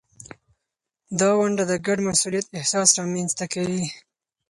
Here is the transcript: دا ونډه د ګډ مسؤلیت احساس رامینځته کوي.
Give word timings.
دا 1.19 1.29
ونډه 1.39 1.63
د 1.71 1.73
ګډ 1.85 1.97
مسؤلیت 2.09 2.45
احساس 2.59 2.89
رامینځته 2.99 3.45
کوي. 3.53 3.85